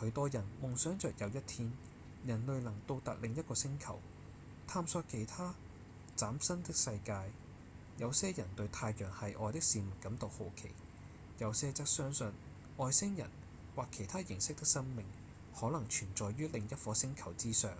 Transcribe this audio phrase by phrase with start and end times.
[0.00, 1.72] 許多人夢想著有一天
[2.24, 4.00] 人類能到達另一個星球
[4.66, 5.54] 探索其他
[6.16, 7.12] 嶄新的世界；
[7.98, 10.70] 有些人對太陽系外的事物感到好奇；
[11.38, 12.32] 有些則相信
[12.78, 13.30] 外星人
[13.76, 15.06] 或其他形式的生命
[15.54, 17.72] 可能存在於另一顆星球之上